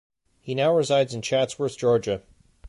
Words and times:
He 0.39 0.55
now 0.55 0.73
resides 0.75 1.13
in 1.13 1.21
Chatsworth, 1.21 1.77
Georgia. 1.77 2.23